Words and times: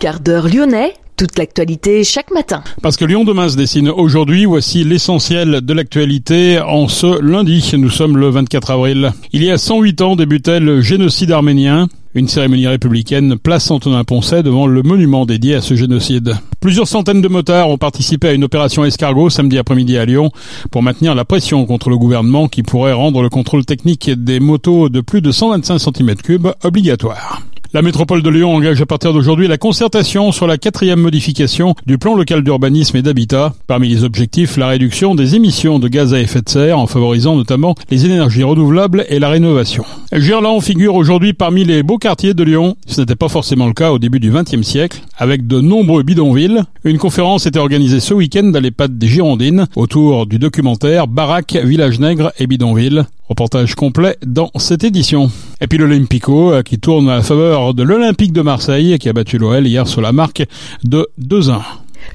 Quart 0.00 0.20
d'heure 0.20 0.48
lyonnais, 0.48 0.94
toute 1.18 1.38
l'actualité 1.38 2.04
chaque 2.04 2.30
matin. 2.30 2.64
Parce 2.80 2.96
que 2.96 3.04
Lyon 3.04 3.24
demain 3.24 3.50
se 3.50 3.56
dessine 3.58 3.90
aujourd'hui, 3.90 4.46
voici 4.46 4.82
l'essentiel 4.82 5.60
de 5.60 5.72
l'actualité 5.74 6.58
en 6.58 6.88
ce 6.88 7.20
lundi. 7.20 7.70
Nous 7.76 7.90
sommes 7.90 8.16
le 8.16 8.30
24 8.30 8.70
avril. 8.70 9.12
Il 9.34 9.44
y 9.44 9.50
a 9.50 9.58
108 9.58 10.00
ans 10.00 10.16
débutait 10.16 10.58
le 10.58 10.80
génocide 10.80 11.32
arménien. 11.32 11.86
Une 12.14 12.28
cérémonie 12.28 12.66
républicaine 12.66 13.36
place 13.36 13.70
Antonin-Poncet 13.70 14.42
devant 14.42 14.66
le 14.66 14.82
monument 14.82 15.26
dédié 15.26 15.56
à 15.56 15.60
ce 15.60 15.74
génocide. 15.74 16.34
Plusieurs 16.60 16.88
centaines 16.88 17.20
de 17.20 17.28
motards 17.28 17.68
ont 17.68 17.76
participé 17.76 18.28
à 18.28 18.32
une 18.32 18.44
opération 18.44 18.86
escargot 18.86 19.28
samedi 19.28 19.58
après-midi 19.58 19.98
à 19.98 20.06
Lyon 20.06 20.30
pour 20.70 20.82
maintenir 20.82 21.14
la 21.14 21.26
pression 21.26 21.66
contre 21.66 21.90
le 21.90 21.98
gouvernement 21.98 22.48
qui 22.48 22.62
pourrait 22.62 22.94
rendre 22.94 23.20
le 23.20 23.28
contrôle 23.28 23.66
technique 23.66 24.08
des 24.08 24.40
motos 24.40 24.88
de 24.88 25.02
plus 25.02 25.20
de 25.20 25.30
125 25.30 25.76
cm3 25.76 26.54
obligatoire. 26.64 27.42
La 27.72 27.82
métropole 27.82 28.20
de 28.22 28.30
Lyon 28.30 28.52
engage 28.52 28.82
à 28.82 28.86
partir 28.86 29.12
d'aujourd'hui 29.12 29.46
la 29.46 29.56
concertation 29.56 30.32
sur 30.32 30.48
la 30.48 30.58
quatrième 30.58 30.98
modification 30.98 31.76
du 31.86 31.98
plan 31.98 32.16
local 32.16 32.42
d'urbanisme 32.42 32.96
et 32.96 33.02
d'habitat. 33.02 33.54
Parmi 33.68 33.88
les 33.88 34.02
objectifs, 34.02 34.56
la 34.56 34.66
réduction 34.66 35.14
des 35.14 35.36
émissions 35.36 35.78
de 35.78 35.86
gaz 35.86 36.12
à 36.12 36.18
effet 36.18 36.42
de 36.42 36.48
serre 36.48 36.80
en 36.80 36.88
favorisant 36.88 37.36
notamment 37.36 37.76
les 37.88 38.06
énergies 38.06 38.42
renouvelables 38.42 39.06
et 39.08 39.20
la 39.20 39.28
rénovation. 39.28 39.84
Gerland 40.10 40.60
figure 40.60 40.96
aujourd'hui 40.96 41.32
parmi 41.32 41.62
les 41.62 41.84
beaux 41.84 41.98
quartiers 41.98 42.34
de 42.34 42.42
Lyon. 42.42 42.76
Ce 42.88 43.00
n'était 43.00 43.14
pas 43.14 43.28
forcément 43.28 43.68
le 43.68 43.72
cas 43.72 43.92
au 43.92 44.00
début 44.00 44.18
du 44.18 44.32
XXe 44.32 44.62
siècle, 44.62 45.02
avec 45.16 45.46
de 45.46 45.60
nombreux 45.60 46.02
bidonvilles. 46.02 46.64
Une 46.82 46.98
conférence 46.98 47.46
était 47.46 47.60
organisée 47.60 48.00
ce 48.00 48.14
week-end 48.14 48.50
à 48.52 48.58
l'EHPAD 48.58 48.98
des 48.98 49.06
Girondines 49.06 49.68
autour 49.76 50.26
du 50.26 50.40
documentaire 50.40 51.06
Baraque, 51.06 51.56
Village 51.62 52.00
Nègre 52.00 52.32
et 52.40 52.48
Bidonville. 52.48 53.04
Reportage 53.28 53.76
complet 53.76 54.16
dans 54.26 54.50
cette 54.56 54.82
édition. 54.82 55.30
Et 55.60 55.68
puis 55.68 55.78
l'Olympico 55.78 56.52
euh, 56.52 56.62
qui 56.62 56.80
tourne 56.80 57.08
à 57.08 57.14
la 57.14 57.22
faveur 57.22 57.59
de 57.60 57.82
l'Olympique 57.82 58.32
de 58.32 58.40
Marseille 58.40 58.98
qui 58.98 59.08
a 59.08 59.12
battu 59.12 59.38
l'OL 59.38 59.66
hier 59.66 59.86
sur 59.86 60.00
la 60.00 60.12
marque 60.12 60.44
de 60.82 61.08
2-1. 61.20 61.60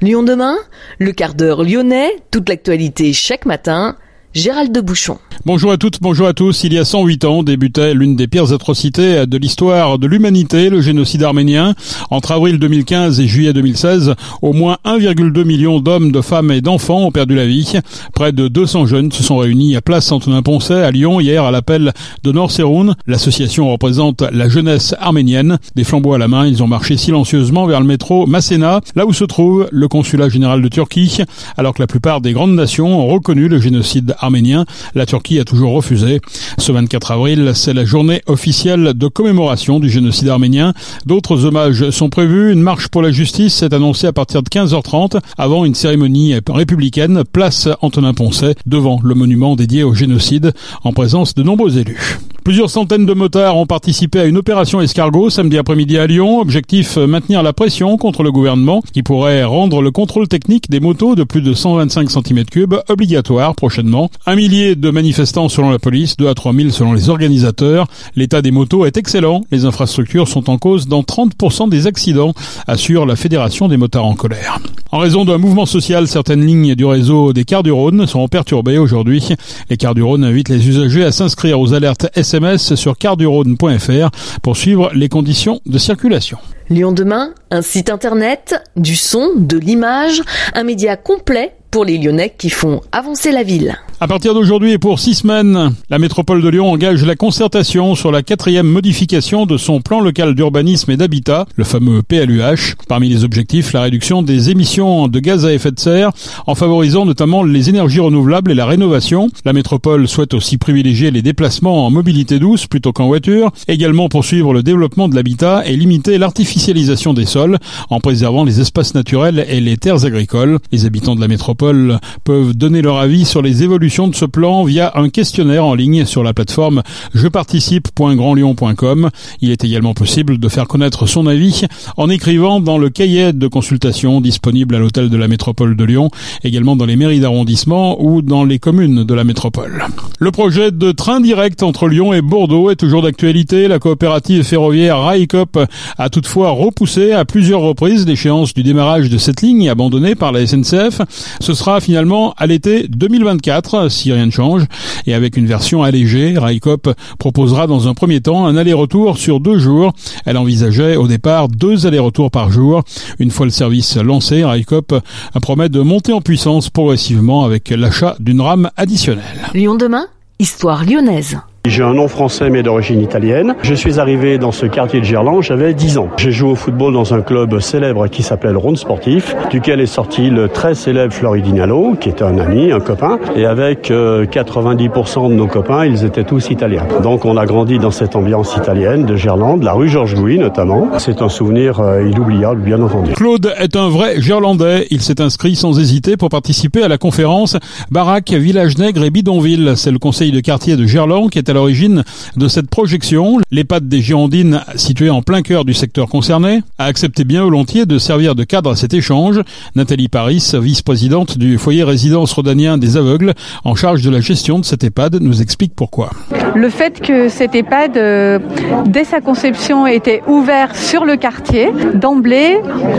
Lyon 0.02 0.22
demain, 0.22 0.56
le 0.98 1.12
quart 1.12 1.34
d'heure 1.34 1.62
lyonnais, 1.62 2.10
toute 2.30 2.48
l'actualité 2.48 3.12
chaque 3.12 3.46
matin 3.46 3.96
Gérald 4.36 4.70
de 4.70 4.82
Bouchon. 4.82 5.16
Bonjour 5.46 5.70
à 5.70 5.78
toutes, 5.78 6.02
bonjour 6.02 6.26
à 6.26 6.34
tous. 6.34 6.64
Il 6.64 6.74
y 6.74 6.78
a 6.78 6.84
108 6.84 7.24
ans 7.24 7.42
débutait 7.42 7.94
l'une 7.94 8.16
des 8.16 8.26
pires 8.26 8.52
atrocités 8.52 9.26
de 9.26 9.38
l'histoire 9.38 9.98
de 9.98 10.06
l'humanité, 10.06 10.68
le 10.68 10.82
génocide 10.82 11.22
arménien. 11.22 11.74
Entre 12.10 12.32
avril 12.32 12.58
2015 12.58 13.20
et 13.20 13.28
juillet 13.28 13.54
2016, 13.54 14.14
au 14.42 14.52
moins 14.52 14.76
1,2 14.84 15.44
million 15.44 15.80
d'hommes, 15.80 16.12
de 16.12 16.20
femmes 16.20 16.50
et 16.50 16.60
d'enfants 16.60 17.06
ont 17.06 17.12
perdu 17.12 17.34
la 17.34 17.46
vie. 17.46 17.78
Près 18.12 18.32
de 18.32 18.48
200 18.48 18.86
jeunes 18.86 19.10
se 19.10 19.22
sont 19.22 19.38
réunis 19.38 19.74
à 19.74 19.80
Place 19.80 20.12
Antonin-Poncet 20.12 20.82
à 20.82 20.90
Lyon 20.90 21.18
hier 21.18 21.44
à 21.44 21.50
l'appel 21.50 21.94
de 22.22 22.32
Norseroun. 22.32 22.94
L'association 23.06 23.70
représente 23.70 24.20
la 24.20 24.50
jeunesse 24.50 24.94
arménienne. 24.98 25.58
Des 25.76 25.84
flambeaux 25.84 26.12
à 26.12 26.18
la 26.18 26.28
main, 26.28 26.46
ils 26.46 26.62
ont 26.62 26.68
marché 26.68 26.98
silencieusement 26.98 27.66
vers 27.66 27.80
le 27.80 27.86
métro 27.86 28.26
Masséna, 28.26 28.80
là 28.96 29.06
où 29.06 29.14
se 29.14 29.24
trouve 29.24 29.68
le 29.72 29.88
consulat 29.88 30.28
général 30.28 30.60
de 30.60 30.68
Turquie, 30.68 31.22
alors 31.56 31.72
que 31.72 31.80
la 31.80 31.86
plupart 31.86 32.20
des 32.20 32.32
grandes 32.32 32.54
nations 32.54 33.00
ont 33.00 33.06
reconnu 33.06 33.48
le 33.48 33.60
génocide 33.60 34.14
arménien 34.18 34.25
arménien. 34.26 34.66
La 34.94 35.06
Turquie 35.06 35.40
a 35.40 35.44
toujours 35.44 35.72
refusé. 35.72 36.20
Ce 36.58 36.72
24 36.72 37.12
avril, 37.12 37.52
c'est 37.54 37.72
la 37.72 37.84
journée 37.84 38.22
officielle 38.26 38.92
de 38.94 39.08
commémoration 39.08 39.80
du 39.80 39.88
génocide 39.88 40.28
arménien. 40.28 40.74
D'autres 41.06 41.44
hommages 41.44 41.90
sont 41.90 42.10
prévus. 42.10 42.52
Une 42.52 42.62
marche 42.62 42.88
pour 42.88 43.02
la 43.02 43.10
justice 43.10 43.62
est 43.62 43.72
annoncée 43.72 44.06
à 44.06 44.12
partir 44.12 44.42
de 44.42 44.48
15h30 44.48 45.20
avant 45.38 45.64
une 45.64 45.74
cérémonie 45.74 46.34
républicaine 46.48 47.24
place 47.24 47.68
Antonin 47.80 48.14
Poncet 48.14 48.54
devant 48.66 49.00
le 49.02 49.14
monument 49.14 49.56
dédié 49.56 49.82
au 49.82 49.94
génocide 49.94 50.52
en 50.84 50.92
présence 50.92 51.34
de 51.34 51.42
nombreux 51.42 51.78
élus. 51.78 52.18
Plusieurs 52.46 52.70
centaines 52.70 53.06
de 53.06 53.12
motards 53.12 53.56
ont 53.56 53.66
participé 53.66 54.20
à 54.20 54.24
une 54.24 54.36
opération 54.36 54.80
escargot 54.80 55.30
samedi 55.30 55.58
après-midi 55.58 55.98
à 55.98 56.06
Lyon. 56.06 56.38
Objectif 56.38 56.96
maintenir 56.96 57.42
la 57.42 57.52
pression 57.52 57.96
contre 57.96 58.22
le 58.22 58.30
gouvernement 58.30 58.84
qui 58.92 59.02
pourrait 59.02 59.42
rendre 59.42 59.82
le 59.82 59.90
contrôle 59.90 60.28
technique 60.28 60.70
des 60.70 60.78
motos 60.78 61.16
de 61.16 61.24
plus 61.24 61.42
de 61.42 61.54
125 61.54 62.08
cm3 62.08 62.82
obligatoire 62.88 63.56
prochainement. 63.56 64.10
Un 64.26 64.36
millier 64.36 64.76
de 64.76 64.90
manifestants 64.90 65.48
selon 65.48 65.70
la 65.70 65.80
police, 65.80 66.16
2 66.18 66.28
à 66.28 66.34
3 66.34 66.54
000 66.54 66.70
selon 66.70 66.92
les 66.92 67.08
organisateurs. 67.08 67.88
L'état 68.14 68.42
des 68.42 68.52
motos 68.52 68.86
est 68.86 68.96
excellent. 68.96 69.40
Les 69.50 69.64
infrastructures 69.64 70.28
sont 70.28 70.48
en 70.48 70.56
cause 70.56 70.86
dans 70.86 71.02
30% 71.02 71.68
des 71.68 71.88
accidents, 71.88 72.32
assure 72.68 73.06
la 73.06 73.16
Fédération 73.16 73.66
des 73.66 73.76
motards 73.76 74.06
en 74.06 74.14
colère. 74.14 74.60
En 74.92 74.98
raison 74.98 75.24
d'un 75.24 75.38
mouvement 75.38 75.66
social, 75.66 76.06
certaines 76.06 76.46
lignes 76.46 76.76
du 76.76 76.84
réseau 76.84 77.32
des 77.32 77.44
quarts 77.44 77.64
du 77.64 77.72
Rhône 77.72 78.06
sont 78.06 78.28
perturbées 78.28 78.78
aujourd'hui. 78.78 79.30
Les 79.68 79.76
quarts 79.76 79.96
du 79.96 80.02
Rhône 80.04 80.22
invitent 80.22 80.48
les 80.48 80.68
usagers 80.68 81.02
à 81.02 81.10
s'inscrire 81.10 81.58
aux 81.58 81.74
alertes 81.74 82.06
SMS 82.36 82.74
sur 82.74 82.98
quardurone.fr 82.98 84.10
pour 84.42 84.56
suivre 84.56 84.90
les 84.94 85.08
conditions 85.08 85.60
de 85.64 85.78
circulation. 85.78 86.38
Lyon 86.68 86.92
demain, 86.92 87.32
un 87.50 87.62
site 87.62 87.88
internet, 87.90 88.62
du 88.76 88.94
son, 88.94 89.30
de 89.36 89.56
l'image, 89.56 90.22
un 90.54 90.64
média 90.64 90.96
complet 90.96 91.54
pour 91.70 91.84
les 91.84 91.96
Lyonnais 91.96 92.34
qui 92.36 92.50
font 92.50 92.80
avancer 92.92 93.32
la 93.32 93.42
ville. 93.42 93.78
À 93.98 94.06
partir 94.06 94.34
d'aujourd'hui 94.34 94.72
et 94.72 94.78
pour 94.78 95.00
six 95.00 95.14
semaines, 95.14 95.74
la 95.88 95.98
métropole 95.98 96.42
de 96.42 96.48
Lyon 96.50 96.70
engage 96.70 97.02
la 97.06 97.16
concertation 97.16 97.94
sur 97.94 98.12
la 98.12 98.22
quatrième 98.22 98.66
modification 98.66 99.46
de 99.46 99.56
son 99.56 99.80
plan 99.80 100.00
local 100.00 100.34
d'urbanisme 100.34 100.90
et 100.90 100.98
d'habitat, 100.98 101.46
le 101.56 101.64
fameux 101.64 102.02
PLUH. 102.02 102.74
Parmi 102.88 103.08
les 103.08 103.24
objectifs, 103.24 103.72
la 103.72 103.80
réduction 103.80 104.22
des 104.22 104.50
émissions 104.50 105.08
de 105.08 105.18
gaz 105.18 105.46
à 105.46 105.54
effet 105.54 105.70
de 105.70 105.80
serre, 105.80 106.10
en 106.46 106.54
favorisant 106.54 107.06
notamment 107.06 107.42
les 107.42 107.70
énergies 107.70 108.00
renouvelables 108.00 108.50
et 108.50 108.54
la 108.54 108.66
rénovation. 108.66 109.30
La 109.46 109.54
métropole 109.54 110.06
souhaite 110.08 110.34
aussi 110.34 110.58
privilégier 110.58 111.10
les 111.10 111.22
déplacements 111.22 111.86
en 111.86 111.90
mobilité 111.90 112.38
douce 112.38 112.66
plutôt 112.66 112.92
qu'en 112.92 113.06
voiture, 113.06 113.50
également 113.66 114.10
poursuivre 114.10 114.52
le 114.52 114.62
développement 114.62 115.08
de 115.08 115.14
l'habitat 115.14 115.62
et 115.64 115.74
limiter 115.74 116.18
l'artificialisation 116.18 117.14
des 117.14 117.24
sols 117.24 117.56
en 117.88 118.00
préservant 118.00 118.44
les 118.44 118.60
espaces 118.60 118.94
naturels 118.94 119.46
et 119.48 119.62
les 119.62 119.78
terres 119.78 120.04
agricoles. 120.04 120.58
Les 120.70 120.84
habitants 120.84 121.16
de 121.16 121.22
la 121.22 121.28
métropole 121.28 121.98
peuvent 122.24 122.54
donner 122.54 122.82
leur 122.82 122.98
avis 122.98 123.24
sur 123.24 123.40
les 123.40 123.62
évolutions 123.62 123.85
de 123.86 124.14
ce 124.16 124.24
plan 124.24 124.64
via 124.64 124.90
un 124.96 125.08
questionnaire 125.10 125.64
en 125.64 125.74
ligne 125.74 126.04
sur 126.06 126.24
la 126.24 126.34
plateforme 126.34 126.82
jeparticipe.grandlyon.com. 127.14 129.10
Il 129.40 129.52
est 129.52 129.62
également 129.62 129.94
possible 129.94 130.38
de 130.38 130.48
faire 130.48 130.66
connaître 130.66 131.06
son 131.06 131.28
avis 131.28 131.66
en 131.96 132.10
écrivant 132.10 132.58
dans 132.58 132.78
le 132.78 132.90
cahier 132.90 133.32
de 133.32 133.46
consultation 133.46 134.20
disponible 134.20 134.74
à 134.74 134.80
l'hôtel 134.80 135.08
de 135.08 135.16
la 135.16 135.28
métropole 135.28 135.76
de 135.76 135.84
Lyon, 135.84 136.10
également 136.42 136.74
dans 136.74 136.84
les 136.84 136.96
mairies 136.96 137.20
d'arrondissement 137.20 138.02
ou 138.02 138.22
dans 138.22 138.42
les 138.44 138.58
communes 138.58 139.04
de 139.04 139.14
la 139.14 139.22
métropole. 139.22 139.84
Le 140.18 140.32
projet 140.32 140.72
de 140.72 140.90
train 140.90 141.20
direct 141.20 141.62
entre 141.62 141.86
Lyon 141.86 142.12
et 142.12 142.22
Bordeaux 142.22 142.70
est 142.70 142.76
toujours 142.76 143.02
d'actualité. 143.02 143.68
La 143.68 143.78
coopérative 143.78 144.42
ferroviaire 144.42 145.00
Raikop 145.00 145.60
a 145.96 146.08
toutefois 146.10 146.50
repoussé 146.50 147.12
à 147.12 147.24
plusieurs 147.24 147.60
reprises 147.60 148.04
l'échéance 148.04 148.52
du 148.52 148.64
démarrage 148.64 149.10
de 149.10 149.18
cette 149.18 149.42
ligne 149.42 149.70
abandonnée 149.70 150.16
par 150.16 150.32
la 150.32 150.44
SNCF. 150.44 151.02
Ce 151.40 151.54
sera 151.54 151.80
finalement 151.80 152.34
à 152.36 152.48
l'été 152.48 152.88
2024 152.88 153.75
si 153.88 154.12
rien 154.12 154.26
ne 154.26 154.30
change. 154.30 154.64
Et 155.06 155.14
avec 155.14 155.36
une 155.36 155.46
version 155.46 155.82
allégée, 155.82 156.34
Raikop 156.36 156.90
proposera 157.18 157.66
dans 157.66 157.88
un 157.88 157.94
premier 157.94 158.20
temps 158.20 158.46
un 158.46 158.56
aller-retour 158.56 159.18
sur 159.18 159.40
deux 159.40 159.58
jours. 159.58 159.92
Elle 160.24 160.36
envisageait 160.36 160.96
au 160.96 161.06
départ 161.06 161.48
deux 161.48 161.86
allers-retours 161.86 162.30
par 162.30 162.50
jour. 162.50 162.82
Une 163.18 163.30
fois 163.30 163.46
le 163.46 163.52
service 163.52 163.96
lancé, 163.96 164.44
Raikop 164.44 164.94
promet 165.40 165.68
de 165.68 165.80
monter 165.80 166.12
en 166.12 166.20
puissance 166.20 166.70
progressivement 166.70 167.44
avec 167.44 167.70
l'achat 167.70 168.16
d'une 168.20 168.40
rame 168.40 168.70
additionnelle. 168.76 169.50
Lyon 169.54 169.76
demain, 169.76 170.06
histoire 170.38 170.84
lyonnaise. 170.84 171.38
J'ai 171.68 171.82
un 171.82 171.94
nom 171.94 172.06
français 172.06 172.48
mais 172.48 172.62
d'origine 172.62 173.00
italienne. 173.00 173.54
Je 173.62 173.74
suis 173.74 173.98
arrivé 173.98 174.38
dans 174.38 174.52
ce 174.52 174.66
quartier 174.66 175.00
de 175.00 175.04
Gerland, 175.04 175.42
j'avais 175.42 175.74
10 175.74 175.98
ans. 175.98 176.08
J'ai 176.16 176.30
joué 176.30 176.50
au 176.50 176.54
football 176.54 176.92
dans 176.92 177.12
un 177.12 177.22
club 177.22 177.58
célèbre 177.58 178.06
qui 178.06 178.22
s'appelle 178.22 178.56
Ronde 178.56 178.78
Sportif, 178.78 179.34
duquel 179.50 179.80
est 179.80 179.86
sorti 179.86 180.30
le 180.30 180.48
très 180.48 180.74
célèbre 180.74 181.12
Floridinalo, 181.12 181.96
qui 182.00 182.08
était 182.08 182.22
un 182.22 182.38
ami, 182.38 182.70
un 182.70 182.80
copain. 182.80 183.18
Et 183.34 183.46
avec 183.46 183.90
90% 183.90 183.90
euh, 183.90 185.28
de 185.28 185.34
nos 185.34 185.46
copains, 185.46 185.84
ils 185.86 186.04
étaient 186.04 186.24
tous 186.24 186.50
italiens. 186.50 186.86
Donc 187.02 187.24
on 187.24 187.36
a 187.36 187.46
grandi 187.46 187.78
dans 187.78 187.90
cette 187.90 188.14
ambiance 188.14 188.56
italienne 188.56 189.04
de 189.04 189.16
Gerland, 189.16 189.62
la 189.62 189.72
rue 189.72 189.88
Georges 189.88 190.14
Louis 190.14 190.38
notamment. 190.38 190.88
C'est 190.98 191.20
un 191.20 191.28
souvenir 191.28 191.80
euh, 191.80 192.08
inoubliable, 192.08 192.60
bien 192.60 192.80
entendu. 192.80 193.12
Claude 193.12 193.52
est 193.58 193.74
un 193.76 193.88
vrai 193.88 194.20
Gerlandais. 194.20 194.86
Il 194.90 195.00
s'est 195.02 195.20
inscrit 195.20 195.56
sans 195.56 195.78
hésiter 195.80 196.16
pour 196.16 196.28
participer 196.28 196.82
à 196.82 196.88
la 196.88 196.98
conférence 196.98 197.56
Baraque, 197.90 198.30
Village 198.30 198.78
Nègre 198.78 199.04
et 199.04 199.10
Bidonville. 199.10 199.72
C'est 199.76 199.90
le 199.90 199.98
conseil 199.98 200.30
de 200.30 200.40
quartier 200.40 200.76
de 200.76 200.86
Gerland 200.86 201.28
qui 201.28 201.38
est 201.38 201.48
à 201.50 201.55
l'origine 201.56 202.04
de 202.36 202.48
cette 202.48 202.68
projection. 202.68 203.38
L'EHPAD 203.50 203.88
des 203.88 204.02
Girondines, 204.02 204.60
située 204.74 205.08
en 205.08 205.22
plein 205.22 205.40
cœur 205.40 205.64
du 205.64 205.72
secteur 205.72 206.08
concerné, 206.08 206.62
a 206.78 206.84
accepté 206.84 207.24
bien 207.24 207.42
volontiers 207.42 207.86
de 207.86 207.98
servir 207.98 208.34
de 208.34 208.44
cadre 208.44 208.70
à 208.70 208.76
cet 208.76 208.92
échange. 208.92 209.40
Nathalie 209.74 210.08
Paris, 210.08 210.52
vice-présidente 210.54 211.38
du 211.38 211.56
foyer 211.56 211.82
résidence 211.82 212.32
rhodanien 212.32 212.76
des 212.76 212.98
aveugles, 212.98 213.32
en 213.64 213.74
charge 213.74 214.02
de 214.02 214.10
la 214.10 214.20
gestion 214.20 214.58
de 214.58 214.64
cette 214.64 214.84
EHPAD, 214.84 215.20
nous 215.22 215.40
explique 215.40 215.74
pourquoi. 215.74 216.10
Le 216.54 216.68
fait 216.68 217.00
que 217.00 217.28
cette 217.30 217.54
EHPAD, 217.54 217.96
euh, 217.96 218.38
dès 218.86 219.04
sa 219.04 219.20
conception, 219.20 219.86
était 219.86 220.22
ouvert 220.26 220.76
sur 220.76 221.06
le 221.06 221.16
quartier, 221.16 221.70
d'emblée, 221.94 222.58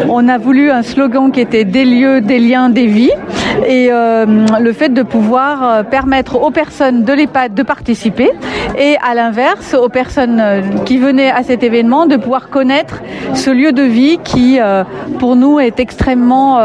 on 0.09 0.27
a 0.27 0.39
voulu 0.39 0.71
un 0.71 0.81
slogan 0.81 1.31
qui 1.31 1.41
était 1.41 1.65
des 1.65 1.85
lieux, 1.85 2.21
des 2.21 2.39
liens, 2.39 2.69
des 2.69 2.87
vies. 2.87 3.11
Et 3.67 3.89
euh, 3.91 4.25
le 4.59 4.73
fait 4.73 4.89
de 4.89 5.03
pouvoir 5.03 5.63
euh, 5.63 5.83
permettre 5.83 6.41
aux 6.41 6.51
personnes 6.51 7.03
de 7.03 7.13
l'EHPAD 7.13 7.53
de 7.53 7.63
participer, 7.63 8.29
et 8.77 8.97
à 9.03 9.13
l'inverse, 9.13 9.73
aux 9.73 9.89
personnes 9.89 10.41
qui 10.85 10.97
venaient 10.97 11.31
à 11.31 11.43
cet 11.43 11.63
événement, 11.63 12.05
de 12.05 12.17
pouvoir 12.17 12.49
connaître 12.49 13.01
ce 13.33 13.49
lieu 13.49 13.71
de 13.71 13.83
vie 13.83 14.19
qui, 14.23 14.59
pour 15.19 15.35
nous, 15.35 15.59
est 15.59 15.79
extrêmement 15.79 16.59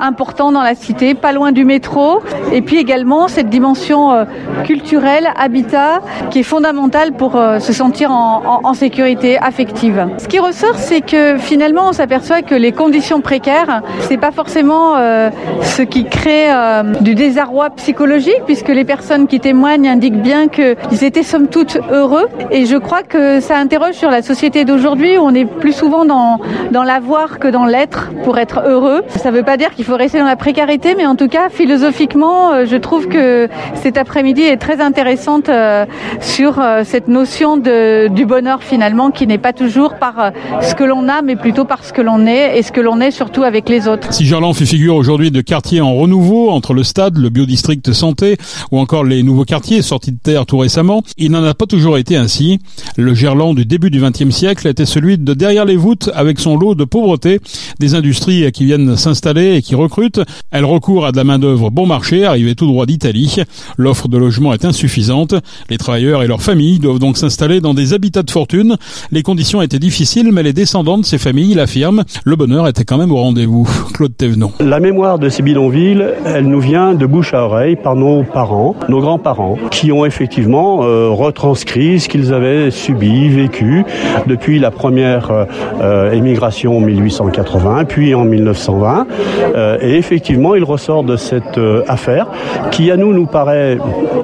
important 0.00 0.52
dans 0.52 0.62
la 0.62 0.74
cité, 0.74 1.14
pas 1.14 1.32
loin 1.32 1.52
du 1.52 1.64
métro, 1.64 2.22
et 2.52 2.62
puis 2.62 2.78
également 2.78 3.28
cette 3.28 3.48
dimension 3.48 4.26
culturelle, 4.64 5.28
habitat, 5.36 6.00
qui 6.30 6.40
est 6.40 6.44
fondamentale 6.44 7.12
pour 7.12 7.32
se 7.32 7.72
sentir 7.72 8.10
en, 8.10 8.60
en 8.62 8.74
sécurité 8.74 9.38
affective. 9.38 10.06
Ce 10.18 10.28
qui 10.28 10.38
ressort, 10.38 10.76
c'est 10.76 11.00
que 11.00 11.36
finalement, 11.38 11.88
on 11.88 11.92
s'aperçoit 11.92 12.42
que 12.42 12.54
les 12.54 12.72
conditions 12.72 13.20
précaires, 13.20 13.82
c'est 14.00 14.16
pas 14.16 14.32
forcément 14.32 14.96
euh, 14.96 15.30
ce 15.62 15.82
qui 15.82 16.04
crée 16.04 16.46
euh, 16.50 16.82
du 17.00 17.14
désarroi 17.14 17.70
psychologique, 17.70 18.42
puisque 18.46 18.68
les 18.68 18.84
personnes 18.84 19.26
qui 19.26 19.40
témoignent 19.40 19.88
indiquent 19.88 20.20
bien 20.20 20.48
qu'ils 20.48 21.04
étaient 21.04 21.22
somme 21.26 21.48
toute 21.48 21.78
heureux. 21.90 22.26
Et 22.50 22.66
je 22.66 22.76
crois 22.76 23.02
que 23.02 23.40
ça 23.40 23.58
interroge 23.58 23.94
sur 23.94 24.10
la 24.10 24.22
société 24.22 24.64
d'aujourd'hui 24.64 25.18
où 25.18 25.22
on 25.22 25.34
est 25.34 25.44
plus 25.44 25.72
souvent 25.72 26.04
dans, 26.04 26.38
dans 26.70 26.82
l'avoir 26.82 27.38
que 27.38 27.48
dans 27.48 27.66
l'être 27.66 28.10
pour 28.24 28.38
être 28.38 28.62
heureux. 28.66 29.02
Ça 29.08 29.30
ne 29.30 29.36
veut 29.36 29.42
pas 29.42 29.56
dire 29.56 29.74
qu'il 29.74 29.84
faut 29.84 29.96
rester 29.96 30.18
dans 30.18 30.24
la 30.24 30.36
précarité, 30.36 30.94
mais 30.96 31.06
en 31.06 31.16
tout 31.16 31.28
cas, 31.28 31.48
philosophiquement, 31.50 32.52
euh, 32.52 32.64
je 32.66 32.76
trouve 32.76 33.08
que 33.08 33.48
cet 33.74 33.98
après-midi 33.98 34.42
est 34.42 34.56
très 34.56 34.80
intéressante 34.80 35.50
sur 36.20 36.62
cette 36.84 37.08
notion 37.08 37.56
de, 37.56 38.08
du 38.08 38.26
bonheur 38.26 38.62
finalement, 38.62 39.10
qui 39.10 39.26
n'est 39.26 39.38
pas 39.38 39.52
toujours 39.52 39.94
par 39.94 40.32
ce 40.60 40.74
que 40.74 40.84
l'on 40.84 41.08
a, 41.08 41.22
mais 41.22 41.36
plutôt 41.36 41.64
par 41.64 41.84
ce 41.84 41.92
que 41.92 42.02
l'on 42.02 42.26
est 42.26 42.58
et 42.58 42.62
ce 42.62 42.72
que 42.72 42.80
l'on 42.80 43.00
est 43.00 43.10
surtout 43.10 43.42
avec 43.42 43.68
les 43.68 43.88
autres. 43.88 44.12
Si 44.12 44.24
Gerland 44.24 44.54
fait 44.54 44.66
figure 44.66 44.96
aujourd'hui 44.96 45.30
de 45.30 45.40
quartier 45.40 45.80
en 45.80 45.94
renouveau 45.94 46.50
entre 46.50 46.74
le 46.74 46.82
stade, 46.82 47.16
le 47.16 47.30
biodistrict 47.30 47.92
santé 47.92 48.36
ou 48.70 48.78
encore 48.78 49.04
les 49.04 49.22
nouveaux 49.22 49.44
quartiers 49.44 49.82
sortis 49.82 50.12
de 50.12 50.18
terre 50.18 50.46
tout 50.46 50.58
récemment, 50.58 51.02
il 51.18 51.30
n'en 51.30 51.44
a 51.44 51.54
pas 51.54 51.66
toujours 51.66 51.98
été 51.98 52.16
ainsi. 52.16 52.58
Le 52.96 53.14
Gerland 53.14 53.54
du 53.54 53.64
début 53.64 53.90
du 53.90 54.00
XXe 54.00 54.34
siècle 54.34 54.68
était 54.68 54.86
celui 54.86 55.18
de 55.18 55.34
derrière 55.34 55.64
les 55.64 55.76
voûtes 55.76 56.10
avec 56.14 56.38
son 56.38 56.56
lot 56.56 56.74
de 56.74 56.84
pauvreté, 56.84 57.40
des 57.80 57.94
industries 57.94 58.50
qui 58.52 58.64
viennent 58.64 58.96
s'installer 58.96 59.56
et 59.56 59.62
qui 59.62 59.74
recrutent. 59.74 60.20
Elles 60.50 60.64
recourent 60.64 61.06
à 61.06 61.12
de 61.12 61.16
la 61.16 61.24
main-d'œuvre 61.24 61.70
bon 61.70 61.86
marché, 61.86 62.24
arrivée 62.24 62.54
tout 62.54 62.66
droit 62.66 62.86
d'Italie. 62.86 63.36
L'offre 63.76 64.08
de 64.08 64.18
logement 64.18 64.52
est 64.52 64.64
insuffisante. 64.64 65.34
Les 65.70 65.78
travailleurs 65.78 66.22
et 66.22 66.26
leurs 66.26 66.42
familles 66.42 66.78
doivent 66.78 66.98
donc 66.98 67.16
s'installer 67.16 67.60
dans 67.60 67.74
des 67.74 67.94
habitats 67.94 68.22
de 68.22 68.30
fortune. 68.30 68.76
Les 69.10 69.22
conditions 69.22 69.62
étaient 69.62 69.78
difficiles, 69.78 70.32
mais 70.32 70.42
les 70.42 70.52
descendants 70.52 70.98
de 70.98 71.04
ces 71.04 71.18
familles 71.18 71.54
l'affirment. 71.54 72.04
Le 72.24 72.36
bonheur 72.36 72.68
était 72.68 72.84
quand 72.84 72.98
même 72.98 73.12
au 73.12 73.16
rendez-vous. 73.16 73.68
Claude 73.94 74.16
Thévenon. 74.16 74.52
La 74.60 74.80
mémoire 74.80 75.18
de 75.18 75.28
ces 75.28 75.42
bidonvilles, 75.42 76.04
elle 76.24 76.48
nous 76.48 76.60
vient 76.60 76.94
de 76.94 77.06
bouche 77.06 77.32
à 77.34 77.44
oreille 77.44 77.76
par 77.76 77.96
nos 77.96 78.24
parents, 78.24 78.74
nos 78.88 79.00
grands-parents, 79.00 79.56
qui 79.70 79.92
ont 79.92 80.04
effectivement 80.04 80.80
euh, 80.82 80.95
retranscrit 81.10 82.00
ce 82.00 82.08
qu'ils 82.08 82.32
avaient 82.32 82.70
subi, 82.70 83.28
vécu 83.28 83.84
depuis 84.26 84.58
la 84.58 84.70
première 84.70 85.30
euh, 85.30 85.44
euh, 85.80 86.12
émigration 86.12 86.76
en 86.76 86.80
1880, 86.80 87.84
puis 87.84 88.14
en 88.14 88.24
1920. 88.24 89.06
et 89.80 89.96
effectivement, 89.96 90.54
il 90.54 90.64
ressort 90.64 91.04
de 91.04 91.16
cette 91.16 91.60
affaire 91.88 92.26
qui, 92.70 92.90
à 92.90 92.96
nous, 92.96 93.12
nous 93.12 93.26
paraît 93.26 93.78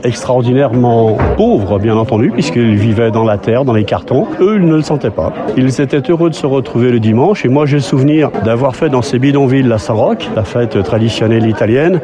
extraordinairement 0.05 1.17
pauvre, 1.37 1.79
bien 1.79 1.97
entendu, 1.97 2.31
puisqu'ils 2.31 2.77
vivaient 2.77 3.11
dans 3.11 3.25
la 3.25 3.39
terre, 3.39 3.65
dans 3.65 3.73
les 3.73 3.85
cartons. 3.85 4.27
Eux, 4.41 4.57
ils 4.57 4.67
ne 4.67 4.77
le 4.77 4.83
sentaient 4.83 5.11
pas. 5.11 5.33
Ils 5.57 5.81
étaient 5.81 6.03
heureux 6.11 6.31
de 6.31 6.35
se 6.35 6.47
retrouver 6.47 6.91
le 6.91 7.01
dimanche. 7.01 7.45
Et 7.45 7.49
moi, 7.49 7.67
j'ai 7.67 7.77
le 7.77 7.83
souvenir 7.83 8.31
d'avoir 8.45 8.77
fait 8.77 8.89
dans 8.89 9.03
ces 9.03 9.19
bidonvilles 9.19 9.63
la 9.63 9.79
Saint-Roch, 9.79 10.29
la 10.35 10.45
fête 10.45 10.83
traditionnelle 10.83 11.47
italienne, 11.47 12.01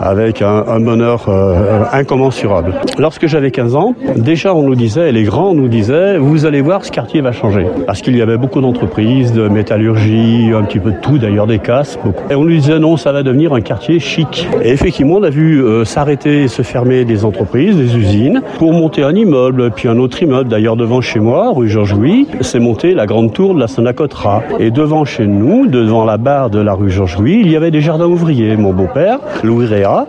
avec 0.00 0.42
un, 0.42 0.80
bonheur 0.80 1.26
euh, 1.28 1.84
incommensurable. 1.92 2.74
Lorsque 2.98 3.26
j'avais 3.26 3.50
15 3.50 3.76
ans, 3.76 3.94
déjà 4.16 4.54
on 4.54 4.62
nous 4.62 4.74
disait, 4.74 5.12
les 5.12 5.24
grands 5.24 5.54
nous 5.54 5.68
disaient, 5.68 6.18
vous 6.18 6.46
allez 6.46 6.60
voir, 6.60 6.84
ce 6.84 6.90
quartier 6.90 7.20
va 7.20 7.32
changer. 7.32 7.66
Parce 7.86 8.02
qu'il 8.02 8.16
y 8.16 8.22
avait 8.22 8.36
beaucoup 8.36 8.60
d'entreprises, 8.60 9.32
de 9.32 9.48
métallurgie, 9.48 10.50
un 10.54 10.62
petit 10.62 10.78
peu 10.78 10.92
de 10.92 11.00
tout, 11.00 11.18
d'ailleurs 11.18 11.46
des 11.46 11.58
casses, 11.58 11.98
beaucoup. 12.02 12.24
Et 12.30 12.34
on 12.34 12.44
nous 12.44 12.50
disait, 12.50 12.78
non, 12.78 12.96
ça 12.96 13.12
va 13.12 13.22
devenir 13.22 13.52
un 13.52 13.60
quartier 13.60 13.98
chic. 13.98 14.48
Et 14.62 14.70
effectivement, 14.70 15.16
on 15.16 15.22
a 15.22 15.30
vu 15.30 15.62
euh, 15.62 15.84
s'arrêter 15.84 16.44
et 16.44 16.48
se 16.48 16.62
fermer 16.62 17.04
des 17.04 17.24
entreprises, 17.24 17.76
des 17.76 17.96
usines, 17.96 18.42
pour 18.58 18.72
monter 18.72 19.02
un 19.02 19.14
immeuble, 19.14 19.70
puis 19.70 19.88
un 19.88 19.98
autre 19.98 20.22
immeuble. 20.22 20.48
D'ailleurs, 20.48 20.76
devant 20.76 21.00
chez 21.00 21.20
moi, 21.20 21.50
rue 21.52 21.68
Georges-Louis, 21.68 22.28
c'est 22.40 22.60
monté 22.60 22.94
la 22.94 23.06
grande 23.06 23.32
tour 23.32 23.54
de 23.54 23.60
la 23.60 23.68
Sonacotra. 23.68 24.42
Et 24.58 24.70
devant 24.70 25.04
chez 25.04 25.26
nous, 25.26 25.66
devant 25.66 26.04
la 26.04 26.16
barre 26.16 26.50
de 26.50 26.60
la 26.60 26.74
rue 26.74 26.90
Georges-Louis, 26.90 27.40
il 27.42 27.50
y 27.50 27.56
avait 27.56 27.70
des 27.70 27.80
jardins 27.80 28.06
ouvriers. 28.06 28.56
Mon 28.56 28.72
beau-père, 28.72 29.18
Louis 29.42 29.66
Réa, 29.66 30.06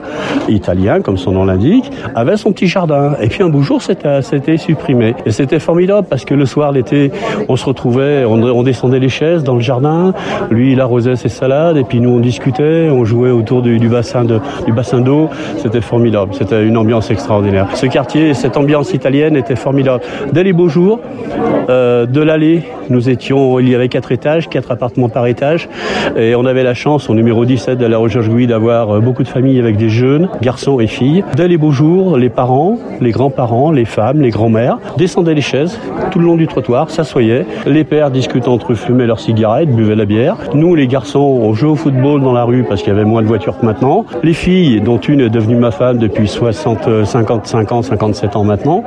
italien 0.50 1.01
comme 1.01 1.18
son 1.18 1.31
nom 1.31 1.45
l'indique, 1.45 1.92
avait 2.15 2.38
son 2.38 2.51
petit 2.51 2.68
jardin. 2.68 3.15
Et 3.21 3.27
puis 3.27 3.44
un 3.44 3.50
beau 3.50 3.62
jour, 3.62 3.81
c'était 4.21 4.57
supprimé. 4.57 5.15
Et 5.25 5.31
c'était 5.31 5.59
formidable 5.59 6.07
parce 6.09 6.25
que 6.25 6.33
le 6.33 6.45
soir, 6.45 6.71
l'été, 6.71 7.11
on 7.49 7.55
se 7.55 7.65
retrouvait, 7.65 8.25
on, 8.25 8.63
descendait 8.63 8.99
les 8.99 9.09
chaises 9.09 9.43
dans 9.43 9.55
le 9.55 9.61
jardin. 9.61 10.13
Lui, 10.49 10.73
il 10.73 10.81
arrosait 10.81 11.15
ses 11.15 11.29
salades 11.29 11.77
et 11.77 11.83
puis 11.83 11.99
nous, 11.99 12.09
on 12.09 12.19
discutait, 12.19 12.89
on 12.89 13.05
jouait 13.05 13.31
autour 13.31 13.61
du, 13.61 13.79
bassin 13.89 14.23
d'eau. 14.23 15.29
C'était 15.57 15.81
formidable. 15.81 16.33
C'était 16.33 16.63
une 16.63 16.77
ambiance 16.77 17.11
extraordinaire. 17.11 17.67
Ce 17.75 17.85
quartier, 17.85 18.33
cette 18.33 18.57
ambiance 18.57 18.93
italienne 18.93 19.35
était 19.35 19.55
formidable. 19.55 20.03
Dès 20.31 20.43
les 20.43 20.53
beaux 20.53 20.69
jours, 20.69 20.99
euh, 21.69 22.05
de 22.05 22.21
l'allée, 22.21 22.63
nous 22.89 23.09
étions, 23.09 23.59
il 23.59 23.69
y 23.69 23.75
avait 23.75 23.89
quatre 23.89 24.11
étages, 24.11 24.49
quatre 24.49 24.71
appartements 24.71 25.09
par 25.09 25.27
étage, 25.27 25.69
et 26.17 26.35
on 26.35 26.45
avait 26.45 26.63
la 26.63 26.73
chance, 26.73 27.09
au 27.09 27.13
numéro 27.13 27.45
17 27.45 27.77
de 27.77 27.85
la 27.85 27.97
recherche 27.97 28.27
Louis, 28.27 28.47
d'avoir 28.47 28.89
euh, 28.89 28.99
beaucoup 28.99 29.23
de 29.23 29.27
familles 29.27 29.59
avec 29.59 29.77
des 29.77 29.89
jeunes, 29.89 30.29
garçons 30.41 30.79
et 30.79 30.88
filles. 30.88 31.23
Dès 31.35 31.47
les 31.47 31.57
beaux 31.57 31.71
jours, 31.71 32.17
les 32.17 32.29
parents, 32.29 32.77
les 32.99 33.11
grands-parents, 33.11 33.71
les 33.71 33.80
femmes, 33.85 34.21
les 34.21 34.29
grands-mères 34.29 34.77
descendaient 34.97 35.33
les 35.33 35.41
chaises 35.41 35.79
tout 36.11 36.19
le 36.19 36.25
long 36.25 36.35
du 36.35 36.47
trottoir, 36.47 36.89
s'assoyaient. 36.89 37.45
Les 37.65 37.83
pères 37.83 38.11
discutant 38.11 38.53
entre 38.53 38.73
eux 38.73 38.75
fumaient 38.75 39.07
leurs 39.07 39.19
cigarettes, 39.19 39.73
buvaient 39.73 39.95
la 39.95 40.05
bière. 40.05 40.37
Nous, 40.53 40.75
les 40.75 40.87
garçons, 40.87 41.19
on 41.19 41.53
jouait 41.53 41.69
au 41.69 41.75
football 41.75 42.21
dans 42.21 42.33
la 42.33 42.43
rue 42.43 42.63
parce 42.63 42.81
qu'il 42.81 42.93
y 42.93 42.95
avait 42.95 43.05
moins 43.05 43.21
de 43.21 43.27
voitures 43.27 43.57
que 43.57 43.65
maintenant. 43.65 44.05
Les 44.23 44.33
filles, 44.33 44.81
dont 44.81 44.97
une 44.97 45.21
est 45.21 45.29
devenue 45.29 45.55
ma 45.55 45.71
femme 45.71 45.97
depuis 45.97 46.27
60, 46.27 47.05
55 47.05 47.71
ans, 47.71 47.81
57 47.81 48.35
ans 48.35 48.43
maintenant, 48.43 48.83